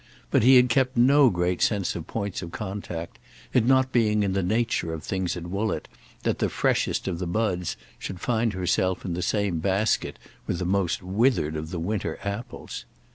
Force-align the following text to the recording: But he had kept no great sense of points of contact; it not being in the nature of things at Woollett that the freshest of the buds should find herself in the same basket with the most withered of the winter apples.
But 0.31 0.41
he 0.41 0.55
had 0.55 0.67
kept 0.69 0.97
no 0.97 1.29
great 1.29 1.61
sense 1.61 1.95
of 1.95 2.07
points 2.07 2.41
of 2.41 2.51
contact; 2.51 3.19
it 3.53 3.63
not 3.67 3.91
being 3.91 4.23
in 4.23 4.33
the 4.33 4.41
nature 4.41 4.95
of 4.95 5.03
things 5.03 5.37
at 5.37 5.45
Woollett 5.45 5.87
that 6.23 6.39
the 6.39 6.49
freshest 6.49 7.07
of 7.07 7.19
the 7.19 7.27
buds 7.27 7.77
should 7.99 8.19
find 8.19 8.53
herself 8.53 9.05
in 9.05 9.13
the 9.13 9.21
same 9.21 9.59
basket 9.59 10.17
with 10.47 10.57
the 10.57 10.65
most 10.65 11.03
withered 11.03 11.55
of 11.55 11.69
the 11.69 11.77
winter 11.79 12.17
apples. 12.23 12.83